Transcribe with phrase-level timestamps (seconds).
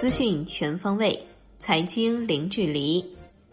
[0.00, 1.16] 资讯全方位，
[1.56, 3.04] 财经零距离。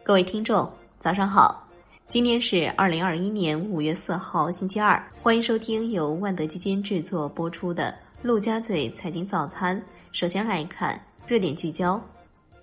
[0.02, 0.68] 各位听众，
[0.98, 1.70] 早上好！
[2.08, 5.00] 今天是二零二一年五月四号，星期二。
[5.22, 7.92] 欢迎收听由万德基金制作播出的
[8.24, 9.80] 《陆家嘴财经早餐》。
[10.12, 12.02] 首先来看热点聚焦。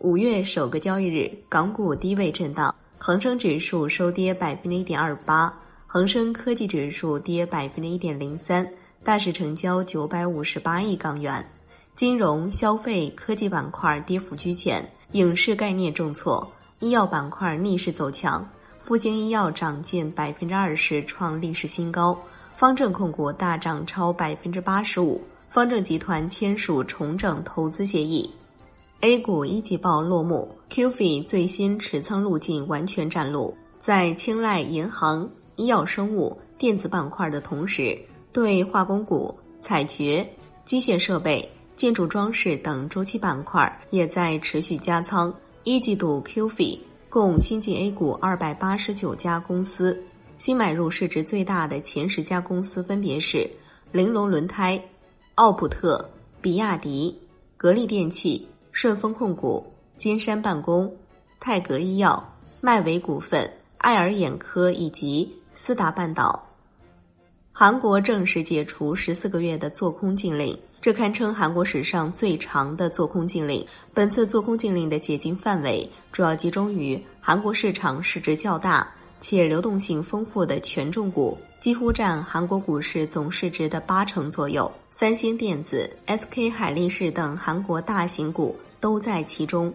[0.00, 5.56] 五月首个交易日，港股低位震荡，恒生指数收跌百分之一点二八，
[5.86, 8.68] 恒生科技指数跌百分之一点零三，
[9.04, 11.44] 大市成交九百五十八亿港元。
[11.92, 18.48] 金融、消费、科技板块跌幅居前，影视概念重挫，医药板块逆势走强，
[18.80, 22.16] 复星医药涨近百分之二十，创历史新高。
[22.54, 28.30] 方正控股大涨超百分之八十五，方正集团签署重整投资协议。
[29.00, 37.98] A 股一季报落幕，QF 最新持仓路径完全展露，在青睐银行、医药生物、电子板块的同时，
[38.32, 40.26] 对化工股、采掘、
[40.64, 41.48] 机械设备。
[41.74, 45.34] 建筑装饰等周期板块也在持续加仓。
[45.64, 50.00] 一季度 QF 共新进 A 股二百八十九家公司，
[50.38, 53.50] 新买入市值最大的前十家公司分别是：
[53.90, 54.80] 玲珑轮胎、
[55.34, 56.08] 奥普特、
[56.40, 57.18] 比亚迪、
[57.56, 60.94] 格力电器、顺丰控股、金山办公、
[61.40, 62.22] 泰格医药、
[62.60, 66.40] 迈维股份、爱尔眼科以及思达半岛。
[67.54, 70.58] 韩国正式解除十四个月的做空禁令。
[70.80, 73.64] 这堪称韩国史上最长的做空禁令。
[73.92, 84.70] 本次做空禁令的解禁范围主要集中于韩国市场市值较大且流动性丰富的权重股，几乎占韩国股市总市值的八成左右。
[84.90, 89.72] 三星电子、SK 海力士等韩国大型股都在其中。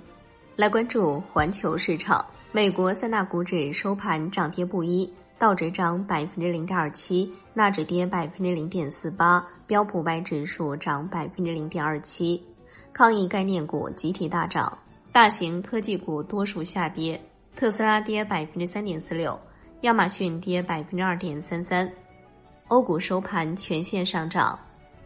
[0.56, 5.10] 来关注环球市场，美国三大股指收盘涨跌不一。
[5.40, 12.44] 道指涨百分之零点二七，纳指跌百分之零点四八，标普百指数涨百分之零点二七。
[12.92, 14.76] 抗疫概念股集体大涨，
[15.12, 17.22] 大型科技股多数下跌，
[17.56, 19.40] 特斯拉跌百分之三点四六，
[19.82, 21.88] 亚马逊跌百分之二点三三。
[22.70, 24.58] 欧股收盘全线上涨，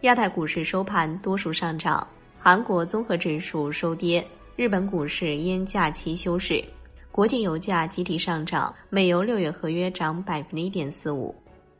[0.02, 2.08] 亚太股市收盘多数上涨，
[2.40, 4.26] 韩国综合指数收跌，
[4.56, 6.64] 日本股市因假期休市。
[7.12, 11.36] 国际油价集体上涨，美油六月合约涨百分之一点四五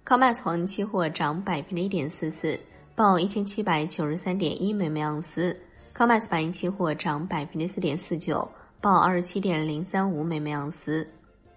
[0.06, 2.60] ，COMEX 期货涨百分之一点四四，
[2.96, 5.58] 报一千七百九十三点一美每盎司
[5.96, 8.46] ；COMEX 白银期货涨百分之四点四九，
[8.82, 11.08] 报二十七点零三五美每盎司。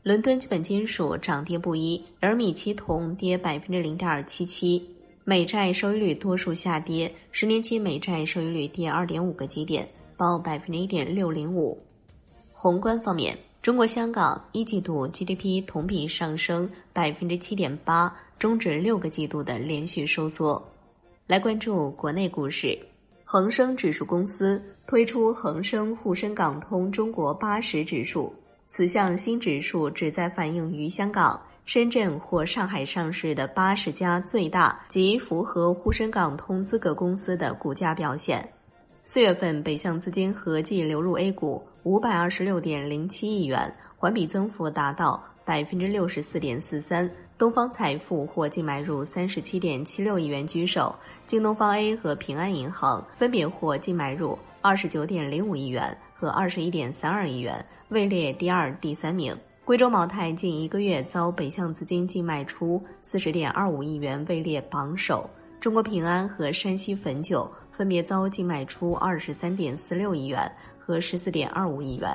[0.04, 4.88] 伦敦基本金属涨跌不一，而米期铜跌百分之零点二七七，
[5.24, 11.76] 美债收益率多数下跌，十年期美债收益率跌二点五个基点，报百分之一点六零五。
[12.52, 13.36] 宏观方面。
[13.64, 20.62] 中国香港一季度 GDP 同比上升百分之七点八，终止六个季度的连续收缩。
[21.26, 22.78] 来关注国内股市，
[23.24, 28.30] 恒生指数公司推出恒生沪深港通中国八十指数，
[28.66, 38.46] 此项新指数旨在反映于香港、深圳或上海上市的八十家最大及符合沪深港通资格公司的股价表现。
[39.04, 47.08] 四月份北向资金合计流入 A 股五百二十六点零七亿元，环比增幅达到百分之六十四点四三。
[47.36, 59.36] 东方财富获净买入三十七点七六亿元居首，京东方 A 和平安银行分别获净买入二十九点零五亿元和二十一点三二亿元，位列第二、第三名。
[59.62, 65.28] 贵州茅台近一个月遭北向资金净卖出四十点二五亿元，位列榜首。
[65.60, 70.50] 中国平安和山西汾酒分别遭净卖出二十三点四六亿元
[70.84, 72.10] 和十四点二五亿元。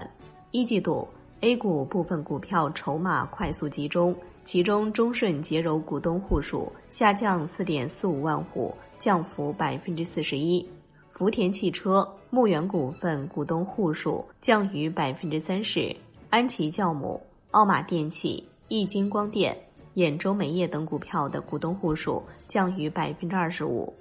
[0.51, 1.07] 一季度
[1.41, 10.63] A 股部分股票筹码快速集中，其中中顺洁柔股东户数下降四点四五万户，降幅百分之四十一；
[11.11, 15.95] 福田汽车、牧原股份股东户数降逾百分之三十；
[16.29, 17.19] 安琪酵母、
[17.51, 19.57] 奥马电器、易晶光电。
[19.95, 23.93] 兖州煤业等股票的股东户数降逾百分之二十五。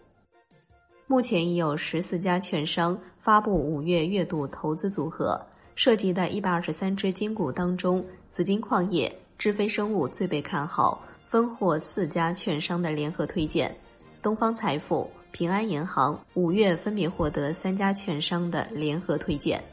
[1.10, 5.40] 目前已有十四家券商发布五月月度投资组合，
[5.74, 13.74] 涉及的一百二十三只金股当中，紫金矿业、智飞生物最被看好，分获四家券商的联合推荐。
[14.20, 19.64] 东方财富、平安银行五月分别获得三家券商的联合推荐。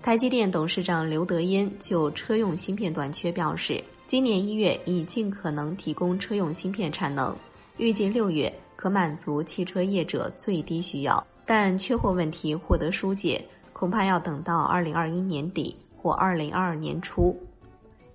[0.00, 3.82] 台积电董事长刘德音就车用芯片短缺表示。
[4.06, 7.34] 今年一月已尽可能提供车用芯片产能，
[7.78, 17.38] 预计六月可满足汽车业者最低需要，但缺货问题获得疏解，恐怕要等到二零二一年底或二零二二年初。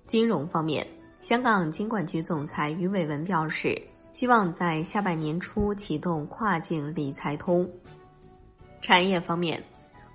[0.06, 0.86] 金融方面，
[1.20, 3.80] 香港金管局总裁余伟文表示，
[4.12, 7.68] 希望在下半年初启动跨境理财通。
[8.80, 9.62] 产业方面，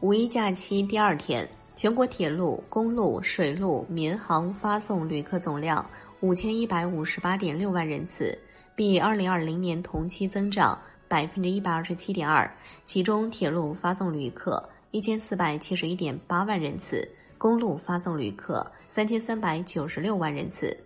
[0.01, 5.85] 五一假期第二天，全国铁路、公路、水路、民航发送旅客总量
[6.21, 8.37] 五千一百五十八点六万人次，
[8.75, 10.77] 比二零二零年同期增长
[11.07, 12.49] 百分之一百二十七点二。
[12.83, 14.61] 其中，铁路发送旅客
[14.91, 17.07] 一千四百七十一点八万人次，
[17.37, 20.77] 公路发送旅客三千三百九十六万人次。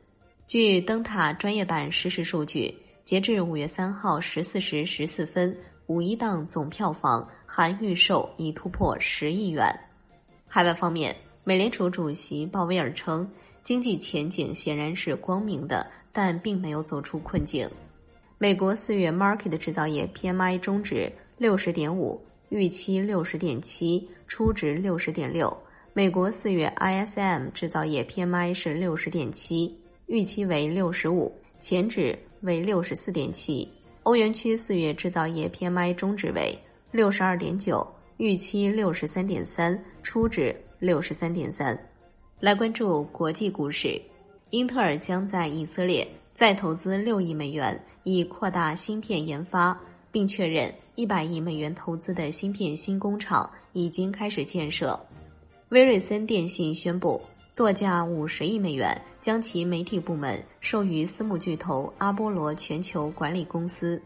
[0.45, 5.55] 据灯塔专业版实时数据，截至五月三号十四时十四分，
[5.87, 9.67] 五一档总票房含预售已突破十亿元。
[10.47, 13.27] 海外方面，美联储主席鲍威尔称，
[13.69, 17.69] 经济前景显然是光明的，但并没有走出困境。
[18.39, 21.07] 美国四月 Market 制造业 PMI 终值
[21.37, 22.19] 六十点五，
[22.49, 25.55] 预期六十点七，初值六十点六。
[25.93, 29.79] 美国四月 ISM 制造业 PMI 是六十点七。
[30.07, 33.71] 预期为六十五，前值为六十四点七。
[34.01, 36.57] 欧元区四月制造业 PMI 终值为
[36.91, 37.87] 六十二点九，
[38.17, 41.79] 预期六十三点三，初值六十三点三。
[42.39, 44.01] 来关注国际股市，
[44.51, 49.77] 英特尔将在以色列再投资六亿美元，以扩大芯片研发，
[50.09, 54.97] 并确认一百亿美元投资的芯片新工厂已经开始建设。
[55.67, 57.21] 威瑞森电信宣布。
[57.51, 64.01] 作价五十亿美元，将其媒体部门授予私募巨头阿波罗全球管理公司。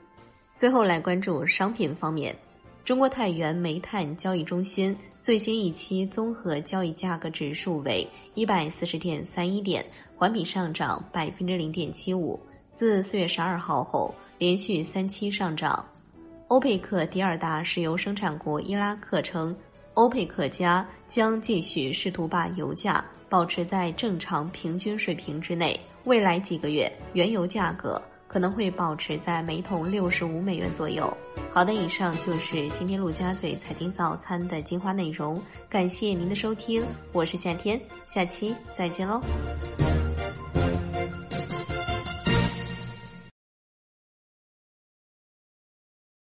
[0.57, 2.35] 最后来关注商品方面，
[2.85, 9.85] 中国太原煤炭交易中心最新一期综合交易价格指数为一百四十点三一点，
[10.17, 12.37] 环比上涨百分之零点七五，
[12.73, 15.85] 自四月十二号后连续三期上涨。
[16.49, 19.55] 欧佩克第二大石油生产国伊拉克称。
[19.93, 25.79] 欧佩克加将继续试图把油价保持在正常平均水平之内。
[26.05, 28.01] 未来几个月，原油价格
[28.33, 31.15] 可能会保持在每桶六十五美元左右。
[31.53, 35.39] 好的，以上就是今天陆家嘴财经早餐的精华内容，
[35.69, 39.21] 感谢您的收听，我是夏天，下期再见喽。